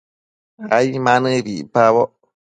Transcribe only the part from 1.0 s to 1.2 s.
ma